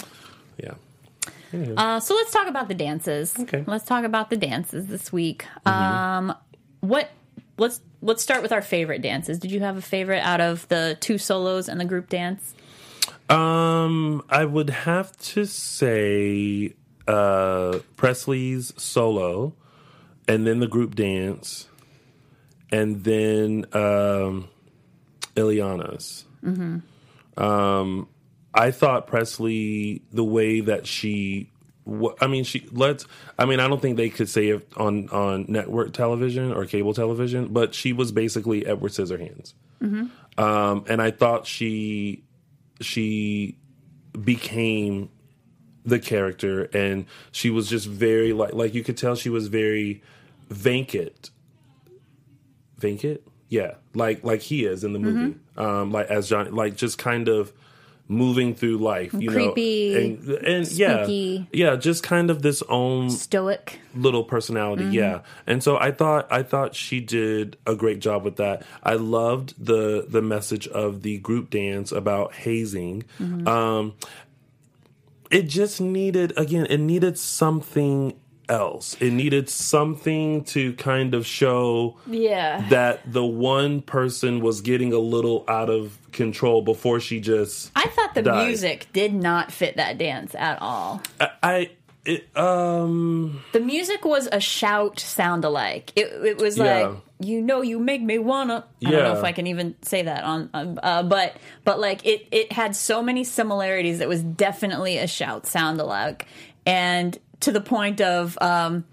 [0.61, 0.75] Yeah,
[1.77, 3.33] Uh, so let's talk about the dances.
[3.39, 3.63] Okay.
[3.67, 5.45] Let's talk about the dances this week.
[5.65, 6.33] Um,
[6.81, 7.09] what?
[7.57, 9.39] Let's let's start with our favorite dances.
[9.39, 12.53] Did you have a favorite out of the two solos and the group dance?
[13.29, 16.73] um, I would have to say
[17.07, 19.53] uh Pressley's solo,
[20.27, 21.67] and then the group dance,
[22.71, 24.49] and then um
[25.35, 26.25] Elliana's.
[27.37, 28.07] Um,
[28.57, 31.51] I thought Pressley, the way that she
[32.19, 33.05] I mean, she let's.
[33.39, 36.93] I mean, I don't think they could say it on on network television or cable
[36.93, 39.53] television, but she was basically Edward Scissorhands,
[40.37, 42.23] um, and I thought she
[42.81, 43.57] she
[44.21, 45.09] became
[45.85, 50.03] the character, and she was just very like like you could tell she was very
[50.49, 51.31] vacant,
[52.77, 56.97] vacant, yeah, like like he is in the movie, um, like as John, like just
[56.97, 57.53] kind of
[58.09, 59.99] moving through life, you Creepy, know,
[60.35, 61.47] and, and yeah, spooky.
[61.51, 63.79] yeah, just kind of this own Stoic.
[63.95, 65.21] little personality yeah.
[65.45, 68.63] And so i thought i thought she did a great job with that.
[68.83, 73.03] I loved the the message of the group dance about hazing.
[73.45, 73.93] Um
[75.29, 78.17] it just needed again it needed something
[78.49, 82.67] else it needed something to kind of show Yeah.
[82.69, 87.87] that the one person was getting a little out of control before she just I
[87.87, 88.47] thought the died.
[88.47, 91.01] music did not fit that dance at all.
[91.19, 91.69] i, I
[92.05, 95.91] it, um The music was a shout sound alike.
[95.97, 96.63] It, it was Yeah.
[96.87, 98.63] like, you know, you make me wanna.
[98.85, 102.27] I don't know if I can even say that on, uh, but but like it
[102.31, 103.99] it had so many similarities.
[103.99, 106.27] It was definitely a shout sound alike,
[106.65, 108.85] and to the point of um,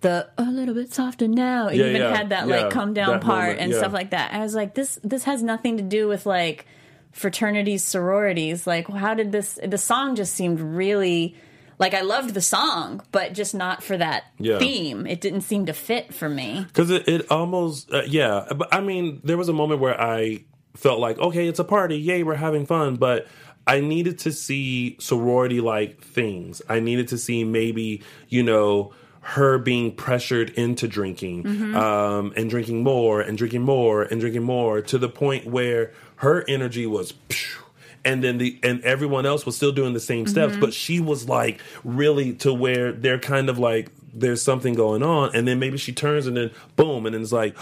[0.00, 1.68] the a little bit softer now.
[1.68, 4.10] It Yeah, even yeah, had that yeah, like come down part moment, and stuff like
[4.10, 4.32] that.
[4.32, 6.66] I was like, this this has nothing to do with like
[7.12, 8.66] fraternities, sororities.
[8.66, 9.58] Like, how did this?
[9.64, 11.34] The song just seemed really
[11.78, 14.58] like I loved the song, but just not for that Yeah.
[14.58, 15.06] theme.
[15.06, 16.64] It didn't seem to fit for me.
[16.66, 18.46] Because it, it almost, uh, yeah.
[18.54, 21.96] But I mean, there was a moment where I felt like, okay, it's a party,
[21.96, 22.96] yay, we're having fun.
[22.96, 23.26] But
[23.68, 26.62] I needed to see sorority like things.
[26.68, 32.82] I needed to see maybe, you know, her being pressured into drinking um, and drinking
[32.82, 37.12] more and drinking more and drinking more to the point where her energy was.
[37.28, 37.62] phew,
[38.04, 41.28] and then the and everyone else was still doing the same steps but she was
[41.28, 45.76] like really to where they're kind of like there's something going on and then maybe
[45.76, 47.56] she turns and then boom and then it's like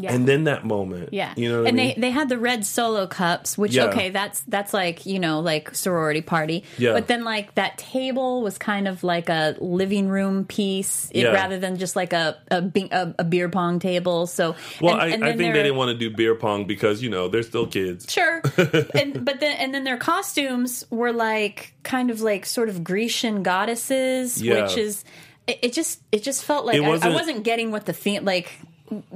[0.00, 0.12] Yeah.
[0.14, 1.94] and then that moment yeah, you know and I mean?
[1.94, 3.84] they they had the red solo cups, which Yeah.
[3.86, 6.64] okay, that's that's like you know like sorority party.
[6.78, 6.92] Yeah.
[6.92, 11.32] But then like that table was kind of like a living room piece, it, Yeah.
[11.32, 14.26] rather than just like a a, a a beer pong table.
[14.26, 17.02] So well and- I, and I think they didn't want to do beer pong because
[17.02, 18.42] you know they're still kids Sure,
[18.94, 23.42] and but then and then their costumes were like kind of like sort of Grecian
[23.42, 24.62] goddesses, Yeah.
[24.62, 25.04] which is
[25.46, 27.92] it, it just it just felt like It I, I wasn't- wasn't getting what the
[27.92, 28.50] theme like.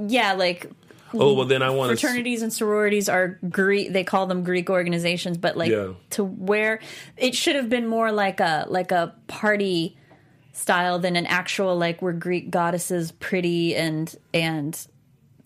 [0.07, 0.69] Yeah, like
[1.13, 3.93] oh well then I want fraternities and sororities are Greek.
[3.93, 5.93] They call them Greek organizations, but like Yeah.
[6.11, 6.79] to where
[7.17, 9.97] it should have been more like a like a party
[10.53, 14.87] style than an actual like we're Greek goddesses, pretty and and.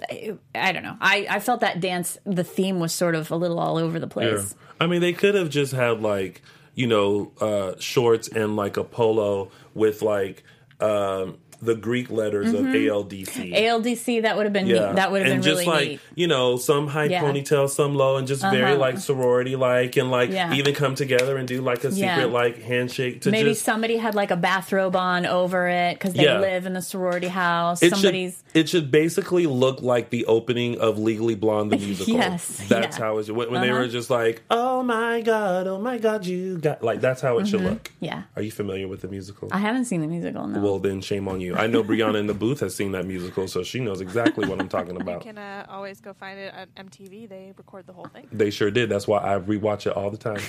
[0.10, 0.96] I, I don't know.
[1.02, 2.18] I, I felt that dance.
[2.24, 4.56] The theme was sort of a little all over the place.
[4.80, 6.42] I mean, they could have just had like
[6.74, 10.46] you know uh, shorts and like a polo with like
[10.80, 13.54] um, the Greek letters of ALDC.
[13.54, 14.76] ALDC that would have been neat.
[14.80, 16.00] That would have and been just really like neat.
[16.16, 17.22] you know some high Yeah.
[17.24, 18.78] ponytail, some low, and just very Uh-huh.
[18.80, 20.54] like sorority like, and like Yeah.
[20.54, 22.26] even come together and do like a secret Yeah.
[22.26, 26.24] like handshake to Maybe just somebody had like a bathrobe on over it because they
[26.24, 26.40] Yeah.
[26.40, 27.82] live in the sorority house.
[27.84, 32.14] it Somebody's should it should basically look like the opening of Legally Blonde the musical.
[32.16, 33.04] Yes, that's yeah.
[33.06, 33.36] how it should.
[33.36, 33.80] When, when they Uh-huh.
[33.82, 37.48] were just like, "Oh my god, oh my god, you got," like that's how it
[37.48, 37.84] should look.
[37.84, 38.06] Mm-hmm.
[38.06, 38.22] yeah.
[38.36, 39.50] Are you familiar with the musical?
[39.52, 40.48] I haven't seen the musical.
[40.48, 40.60] No.
[40.62, 41.49] well, then shame on you.
[41.56, 44.60] I know Brianna in the booth has seen that musical, so she knows exactly what
[44.60, 45.00] I'm talking about.
[45.00, 45.22] You about.
[45.24, 47.28] can uh, always go find it on MTV.
[47.30, 48.28] They record the whole thing.
[48.32, 48.90] They sure did.
[48.90, 50.42] That's why I rewatch it all the time.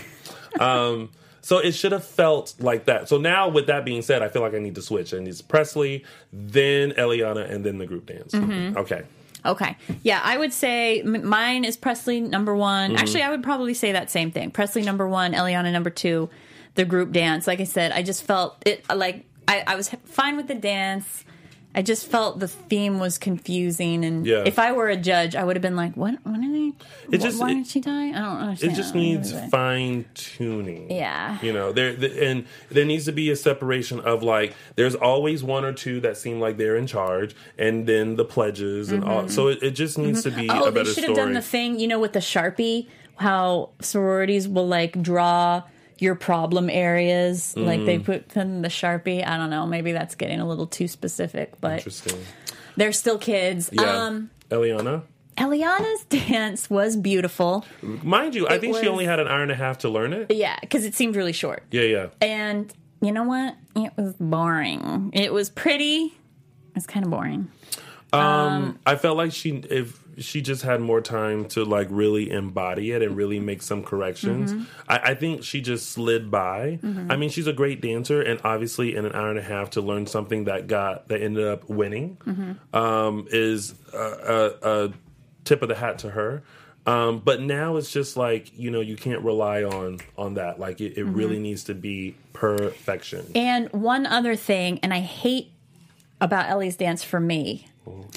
[0.61, 1.11] um,
[1.41, 3.09] so it should have felt like that.
[3.09, 5.13] So now, with that being said, I feel like I need to switch.
[5.13, 8.33] And it's Pressley, then Elliana, and then the group dance.
[8.33, 8.77] Mm-hmm.
[8.77, 9.03] Okay.
[9.45, 9.77] Okay.
[10.03, 12.91] Yeah, I would say mine is Pressley number one.
[12.91, 12.99] Mm-hmm.
[12.99, 14.51] Actually, I would probably say that same thing.
[14.51, 16.29] Pressley number one, Elliana number two,
[16.75, 17.47] the group dance.
[17.47, 21.25] Like I said, I just felt it like I, I was fine with the dance.
[21.73, 24.43] I just felt the theme was confusing, and Yeah.
[24.45, 26.17] if I were a judge, I would have been like, "What?
[26.25, 27.17] When did they?
[27.17, 28.09] It just- why it- did she die?
[28.09, 30.91] I don't understand." It just needs fine tuning.
[30.91, 31.39] Yeah.
[31.41, 35.45] You know, there the, and there needs to be a separation of like there's always
[35.45, 39.23] one or two that seem like they're in charge, and then the pledges and all.
[39.23, 39.29] Mm-hmm.
[39.29, 40.59] So it, it just needs to be mm-hmm.
[40.59, 42.89] Oh, a they better should have done the thing, you know, with the sharpie.
[43.17, 45.63] How sororities will like draw
[46.01, 47.87] your problem areas, like Mm.
[47.87, 49.27] they put them in the sharpie.
[49.27, 49.67] I don't know.
[49.67, 52.19] Maybe that's getting a little too specific, but Interesting.
[52.77, 53.71] they're still kids.
[53.73, 53.83] Yeah.
[54.05, 55.03] Um, Elliana,
[55.37, 57.65] Elliana's dance was beautiful.
[57.83, 60.13] mind you, I It think she only had an hour and a half to learn
[60.13, 60.31] it.
[60.31, 61.63] Yeah, because it seemed really short.
[61.71, 62.07] Yeah, yeah.
[62.21, 63.55] And you know what?
[63.77, 65.11] It was boring.
[65.15, 66.15] It was pretty.
[66.77, 67.49] It's kind of boring.
[68.13, 72.93] Um, I felt like she if she just had more time to like really embody
[72.93, 74.53] it and really make some corrections.
[74.53, 74.65] Mm-hmm.
[74.89, 76.79] I, I think she just slid by.
[76.83, 77.11] Mm-hmm.
[77.11, 79.81] I mean, she's a great dancer, and obviously, in an hour and a half to
[79.81, 82.77] learn something that got that ended up winning mm-hmm.
[82.77, 83.99] um, is a,
[84.63, 84.93] a, a
[85.45, 86.43] tip of the hat to her.
[86.87, 90.59] Um, but now it's just like you know you can't rely on on that.
[90.59, 93.31] Like it, it really needs to be perfection.
[93.35, 95.53] And one other thing, and I hate
[96.21, 97.69] about Ellie's dance for me.
[97.87, 98.15] Mm.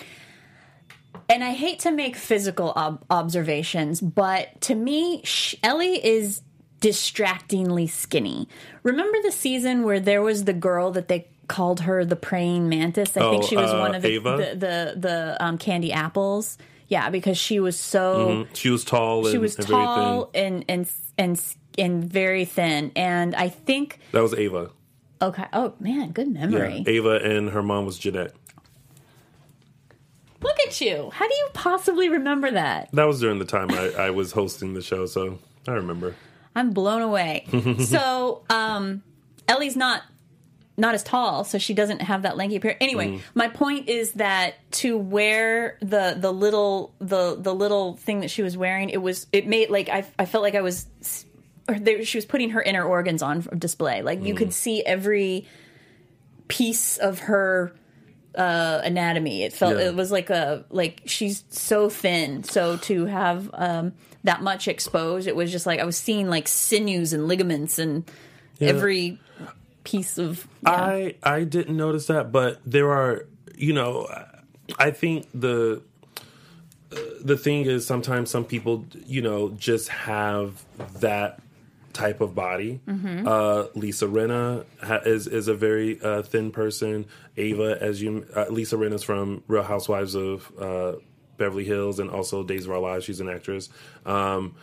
[1.33, 6.41] And I hate to make physical ob- observations, but to me, sh- Ellie is
[6.79, 8.47] distractingly skinny.
[8.83, 13.17] Remember the season where there was the girl that they called her the praying mantis?
[13.17, 16.57] I think Oh, she was uh, one of the the the, the um, candy apples.
[16.87, 19.25] Yeah, because she was so She was tall.
[19.25, 21.41] She was tall and and and
[21.79, 22.91] and very thin.
[22.95, 24.69] And I think That was Ava.
[25.21, 25.45] okay.
[25.51, 26.83] Oh man, good Yeah, memory.
[26.85, 28.33] Ava and her mom was Jeanette.
[30.43, 31.09] Look at you.
[31.13, 32.89] How do you possibly remember that?
[32.93, 36.15] That was during the time I, I was hosting the show, so I remember.
[36.55, 37.45] I'm blown away.
[37.79, 39.03] so, um,
[39.47, 40.03] Ellie's not
[40.75, 42.79] not as tall, so she doesn't have that lanky appearance.
[42.81, 48.31] Anyway, my point is that to wear the the little the the little thing that
[48.31, 50.87] she was wearing, it was it made like I I felt like I was
[51.67, 54.01] or they, she was putting her inner organs on display.
[54.01, 55.47] Like you could see every
[56.47, 57.73] piece of her
[58.35, 59.43] uh, anatomy.
[59.43, 59.87] It felt Yeah.
[59.89, 62.43] it was like a like she's so thin.
[62.43, 63.93] So to have um,
[64.23, 68.09] that much exposed, it was just like I was seeing like sinews and ligaments and
[68.61, 69.19] every
[69.83, 70.47] piece of.
[70.63, 70.71] yeah.
[70.71, 74.07] I I didn't notice that, but there are you know,
[74.79, 75.81] I think the
[76.91, 80.63] uh, the thing is sometimes some people you know just have
[81.01, 81.39] that
[81.93, 82.81] type of body.
[82.87, 87.05] Uh, Lisa Rinna ha- is is a very uh, thin person.
[87.37, 90.93] Ava, as you uh, Lisa Rinna's from Real Housewives of uh,
[91.37, 93.05] Beverly Hills and also Days of Our Lives.
[93.05, 93.69] She's an actress.
[94.05, 94.55] Um,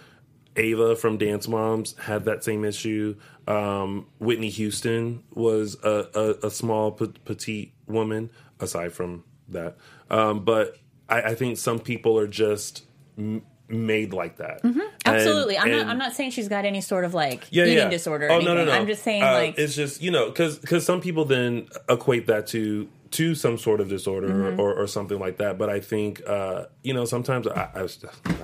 [0.56, 3.14] Ava from Dance Moms had that same issue.
[3.46, 6.08] Um, Whitney Houston was a,
[6.42, 9.76] a, a small, pe- petite woman, aside from that.
[10.10, 10.76] Um, but
[11.08, 12.84] I, I think some people are just
[13.16, 14.62] m- made like that.
[14.64, 15.86] And- Absolutely, I'm not.
[15.86, 17.88] I'm not saying she's got any sort of like yeah, eating yeah.
[17.88, 18.26] disorder.
[18.26, 18.54] Or Oh anything.
[18.54, 18.72] no, no, no.
[18.72, 22.26] I'm just saying Uh, like it's just you know because because some people then equate
[22.28, 24.60] that to to some sort of disorder Mm-hmm.
[24.60, 25.58] or, or something like that.
[25.58, 27.88] But I think uh, you know sometimes I, I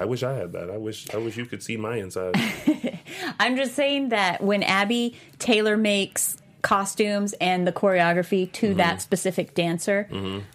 [0.01, 0.71] I wish I had that.
[0.71, 2.35] I wish I wish you could see my inside.
[3.39, 6.37] I'm just saying that when Abby Taylor makes
[6.67, 8.79] costumes and the choreography to Mm-hmm.
[8.79, 10.09] that specific dancer,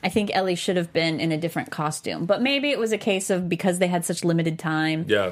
[0.04, 2.26] I think Ellie should have been in a different costume.
[2.26, 5.32] But maybe it was a case of because they had such limited time, yeah.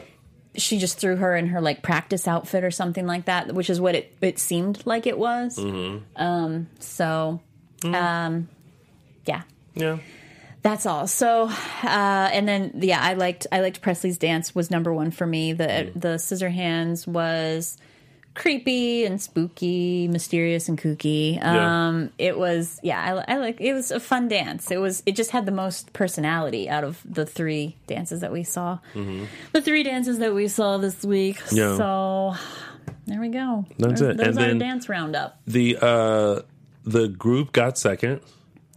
[0.55, 3.79] she just threw her in her like practice outfit or something like that, which is
[3.81, 5.57] what it it seemed like it was.
[5.57, 5.97] Mm-hmm.
[6.15, 7.41] Um, so,
[7.81, 7.95] Mm.
[7.95, 8.49] um,
[9.25, 9.41] yeah.
[9.75, 9.97] Yeah.
[10.61, 11.07] That's all.
[11.07, 11.43] So,
[11.83, 15.53] uh, and then yeah, I liked I liked Pressley's dance was number one for me.
[15.53, 16.01] The Mm.
[16.01, 17.77] the scissor hands was
[18.39, 21.35] creepy and spooky, mysterious and kooky.
[21.35, 21.87] Yeah.
[21.89, 24.71] Um, it was yeah, I, I like it was a fun dance.
[24.71, 28.43] It was it just had the most personality out of the three dances that we
[28.43, 28.79] saw.
[29.51, 31.37] The three dances that we saw this week.
[31.37, 31.55] Mm-hmm.
[31.57, 31.77] Yeah.
[31.77, 32.33] So
[33.05, 33.65] there we go.
[33.77, 34.17] That's There's- it.
[34.17, 35.39] There's And our then- dance roundup.
[35.45, 36.41] The uh,
[36.85, 38.21] the group got second.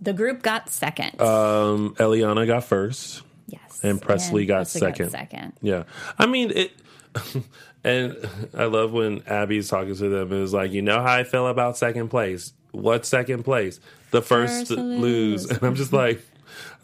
[0.03, 1.20] The group got second.
[1.22, 3.22] Um, Elliana got first.
[3.46, 5.11] yes, and Pressley got Pressley second.
[5.11, 5.53] second.
[5.62, 5.85] Yeah,
[6.18, 6.72] I mean it.
[7.85, 8.16] and
[8.57, 10.33] I love when Abby's talking to them.
[10.42, 12.53] It's like, you know how I feel about second place.
[12.71, 13.81] What second place?
[14.12, 15.01] The first, First lose.
[15.01, 15.51] lose.
[15.51, 16.21] And I'm just like,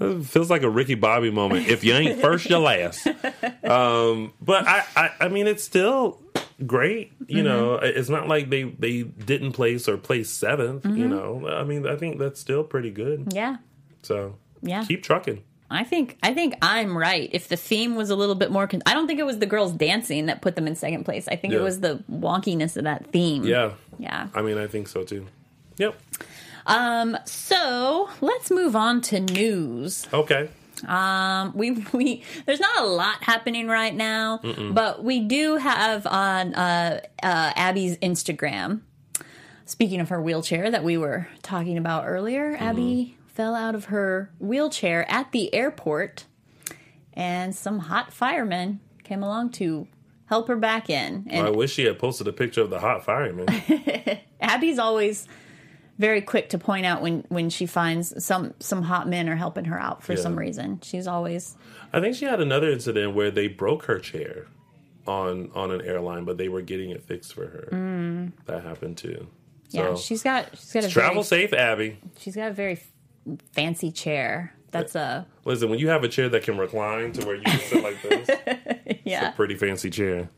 [0.01, 1.67] it feels like a Ricky Bobby moment.
[1.69, 3.07] If you ain't first, you're last.
[3.65, 6.23] Um, but I, I, I mean, it's still
[6.65, 7.13] great.
[7.27, 11.65] You know, it's not like they they didn't place or place 7th You know, I
[11.65, 13.33] mean, I think that's still pretty good.
[13.35, 13.57] Yeah.
[14.03, 14.85] So Yeah.
[14.85, 15.43] keep trucking.
[15.71, 17.29] I think I think I'm right.
[17.33, 19.47] If the theme was a little bit more, con- I don't think it was the
[19.47, 21.29] girls dancing that put them in second place.
[21.29, 21.61] I think Yeah.
[21.61, 23.45] it was the wonkiness of that theme.
[23.45, 24.29] Yeah, yeah.
[24.35, 25.27] I mean, I think so too.
[25.77, 25.95] Yep.
[26.67, 27.17] Um.
[27.27, 30.07] So let's move on to news.
[30.13, 30.49] Okay.
[30.87, 31.53] Um.
[31.55, 34.41] We we there's not a lot happening right now,
[34.73, 38.81] but we do have on uh, uh Abby's Instagram.
[39.67, 44.33] Speaking of her wheelchair that we were talking about earlier, Abby fell out of her
[44.41, 46.25] wheelchair at the airport,
[47.13, 49.87] and some hot firemen came along to
[50.27, 51.25] help her back in.
[51.31, 53.47] And I wish she had posted a picture of the hot fireman.
[54.41, 55.29] Abby's always
[56.01, 59.67] very quick to point out when when she finds some some hot men are helping
[59.67, 60.21] her out for Yeah.
[60.21, 60.81] some reason.
[60.83, 61.57] She's always
[61.93, 64.47] I think she had another incident where they broke her chair
[65.07, 67.69] on on an airline, but they were getting it fixed for her.
[67.71, 68.33] Mm.
[68.47, 69.29] That happened too.
[69.69, 69.95] So yeah.
[69.95, 71.99] She's got she's got a travel very, safe, Abby.
[72.19, 72.81] she's got a very
[73.53, 77.37] fancy chair That's a Listen, when you have a chair that can recline to where
[77.37, 78.29] you can sit like this,
[78.87, 80.29] it's yeah, a pretty fancy chair.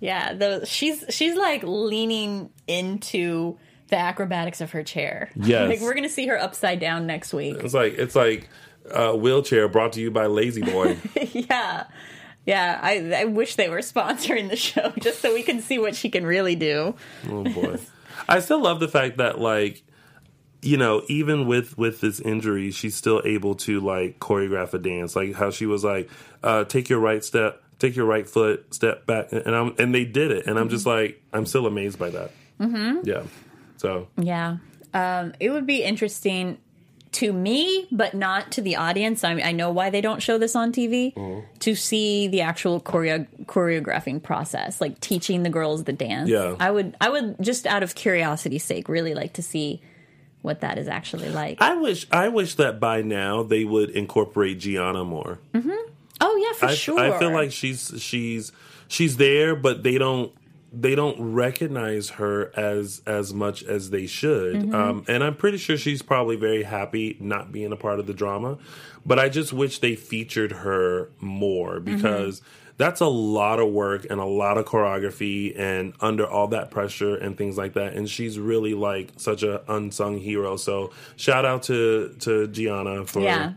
[0.00, 0.32] yeah.
[0.34, 3.56] The she's she's like leaning into
[3.88, 5.30] the acrobatics of her chair.
[5.36, 5.68] Yes.
[5.68, 7.56] like we're gonna see her upside down next week.
[7.60, 8.48] It's like it's like
[8.92, 10.96] a wheelchair brought to you by La-Z-Boy.
[11.32, 11.84] yeah,
[12.46, 12.80] yeah.
[12.82, 16.08] I I wish they were sponsoring the show just so we can see what she
[16.08, 16.94] can really do.
[17.28, 17.78] oh boy.
[18.28, 19.82] I still love the fact that like
[20.62, 25.16] you know, even with with this injury, she's still able to like choreograph a dance.
[25.16, 26.10] Like how she was like,
[26.42, 30.04] uh, "Take your right step, take your right foot, step back," and I'm and they
[30.04, 32.30] did it, and I'm just like, I'm still amazed by that.
[32.60, 33.08] Mm-hmm.
[33.08, 33.22] Yeah.
[33.78, 34.58] So Yeah.
[34.92, 36.58] Um, it would be interesting
[37.12, 39.24] to me, but not to the audience.
[39.24, 41.46] I, I know why they don't show this on TV Mm-hmm.
[41.60, 46.28] to see the actual choreo- choreographing process, like teaching the girls the dance.
[46.28, 46.54] Yeah.
[46.60, 49.80] I would, I would just out of curiosity's sake, really like to see
[50.42, 51.60] what that is actually like.
[51.60, 55.38] I wish I wish that by now they would incorporate Gianna more.
[56.20, 56.98] oh yeah, for I, sure.
[56.98, 58.52] I feel like she's she's
[58.88, 60.32] she's there, but they don't
[60.72, 64.56] they don't recognize her as as much as they should.
[64.56, 64.74] Mm-hmm.
[64.74, 68.14] Um, and I'm pretty sure she's probably very happy not being a part of the
[68.14, 68.58] drama.
[69.04, 72.46] But I just wish they featured her more Mm-hmm.
[72.80, 77.14] That's a lot of work and a lot of choreography and under all that pressure
[77.14, 77.92] and things like that.
[77.92, 80.56] And she's really like such a unsung hero.
[80.56, 83.52] So shout out to to Gianna for yeah.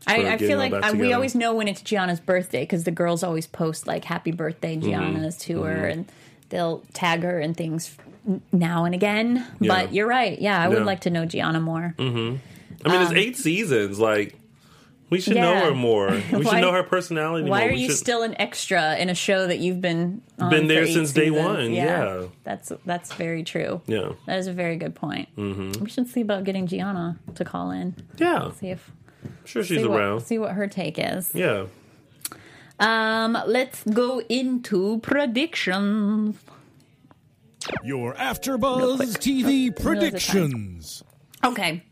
[0.00, 2.90] for I, I feel like I, we always know when it's Gianna's birthday because the
[2.90, 4.90] girls always post like "Happy Birthday, Mm-hmm.
[4.90, 6.00] Gianna's" to her, mm-hmm.
[6.00, 6.12] and
[6.50, 7.96] they'll tag her and things
[8.52, 9.46] now and again.
[9.58, 9.68] Yeah.
[9.68, 10.38] But you're right.
[10.38, 11.94] Yeah, I would like to know Gianna more.
[11.98, 12.36] Mm-hmm.
[12.84, 13.98] I mean, it's um, eight seasons.
[13.98, 14.39] Like,
[15.10, 15.42] we should Yeah.
[15.42, 16.08] know her more.
[16.10, 17.50] We Why- should know her personality more.
[17.50, 17.68] Why more.
[17.68, 20.68] are we you should, still an extra in a show that you've been on Been
[20.68, 21.44] there eight since day seasons?
[21.44, 22.26] one, yeah.
[22.44, 23.80] that's that's very true.
[23.86, 24.12] Yeah.
[24.26, 25.28] that is a very good point.
[25.36, 25.82] Mm-hmm.
[25.84, 27.94] We should see about getting Gianna to call in.
[28.18, 28.52] Yeah.
[28.52, 28.90] See if
[29.24, 30.14] I'm sure she's see around.
[30.14, 31.34] what, see what her take is.
[31.34, 31.66] Yeah.
[32.78, 36.36] Um, let's go into predictions.
[37.84, 41.02] Your AfterBuzz TV predictions.
[41.44, 41.82] Okay.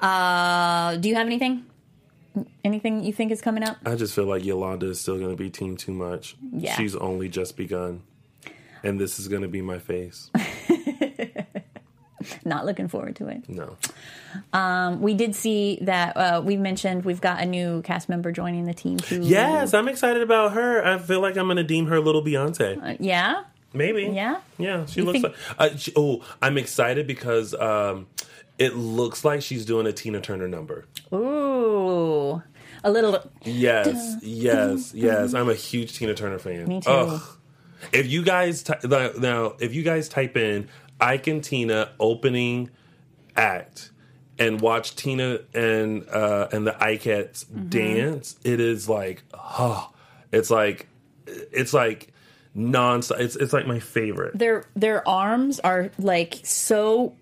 [0.00, 1.64] Uh, do you have anything?
[2.64, 3.76] Anything you think is coming up?
[3.86, 6.36] I just feel like Yolanda is still going to be team too much.
[6.52, 6.74] Yeah.
[6.76, 8.02] She's only just begun.
[8.82, 10.30] And this is going to be my face.
[12.44, 13.48] Not looking forward to it.
[13.48, 13.76] No.
[14.52, 18.64] Um, we did see that uh, we mentioned we've got a new cast member joining
[18.64, 19.20] the team too.
[19.22, 20.82] Yes, I'm excited about her.
[20.84, 22.82] I feel like I'm going to deem her little Beyonce.
[22.82, 23.44] Uh, yeah.
[23.74, 24.04] Maybe.
[24.04, 24.40] Yeah?
[24.58, 25.72] Yeah, she You looks think- like.
[25.72, 28.06] Uh, she, oh, I'm excited because um,
[28.58, 30.86] it looks like she's doing a Tina Turner number.
[31.12, 31.43] Ooh.
[32.82, 33.18] A little.
[33.44, 35.34] Yes, yes, yes.
[35.34, 36.66] I'm a huge Tina Turner fan.
[36.68, 36.90] Me too.
[36.90, 37.22] Ugh.
[37.92, 38.78] If you guys ty-
[39.18, 40.68] now, if you guys type in
[41.00, 42.70] Ike and Tina opening
[43.36, 43.90] act
[44.38, 47.68] and watch Tina and uh, and the Ikettes Mm-hmm.
[47.68, 49.90] dance, it is like, oh,
[50.32, 50.88] it's like,
[51.26, 52.12] it's like
[52.54, 53.00] non.
[53.18, 54.38] It's it's like my favorite.
[54.38, 57.14] Their their arms are like so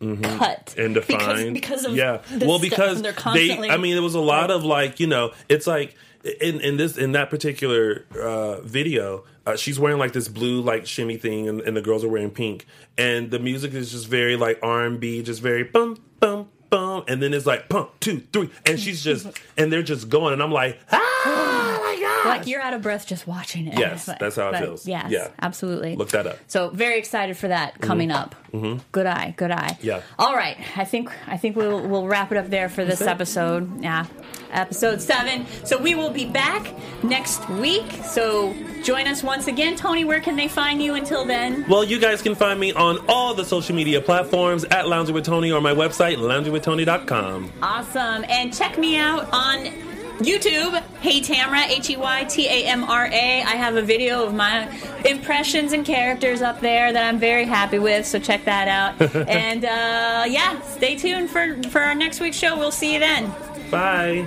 [0.00, 0.74] cut.
[0.78, 1.54] And defined.
[1.54, 2.22] because of yeah.
[2.32, 3.68] the well, because they.
[3.68, 5.94] I mean, there was a lot of like you know, it's like
[6.40, 10.86] in in this in that particular uh, video, uh, she's wearing like this blue like
[10.86, 12.66] shimmy thing, and, and the girls are wearing pink,
[12.98, 17.04] and the music is just very like R and B, just very bum bum bum,
[17.08, 19.26] and then it's like pump two three, and she's just
[19.56, 21.59] and they're just going, and I'm like, ah,
[22.38, 23.78] like you're out of breath just watching it.
[23.78, 24.86] Yes, But- that's how it feels.
[24.86, 25.28] Yes, Yeah.
[25.40, 25.96] absolutely.
[25.96, 26.38] look that up.
[26.46, 28.34] So very excited for that coming up.
[28.92, 29.76] Good eye, good eye.
[29.78, 29.86] Mm-hmm.
[29.86, 30.00] Yeah.
[30.18, 33.80] All right, I think I think we'll we'll wrap it up there for this episode.
[33.82, 34.06] Yeah,
[34.50, 35.46] episode seven.
[35.64, 36.66] So we will be back
[37.04, 37.84] next week.
[38.04, 38.52] So
[38.82, 40.04] join us once again, Tony.
[40.04, 41.64] Where can they find you until then?
[41.68, 45.24] Well, you guys can find me on all the social media platforms at Lounging with
[45.24, 47.52] Tony or my website, loungingwithtony.com.
[47.62, 49.89] Awesome, and check me out on.
[50.20, 53.42] YouTube, Hey Tamra, H E Y T A M R A.
[53.42, 54.68] I have a video of my
[55.04, 59.00] impressions and characters up there that I'm very happy with, so check that out.
[59.28, 62.58] and uh, yeah, stay tuned for, for our next week's show.
[62.58, 63.32] We'll see you then.
[63.70, 64.26] Bye.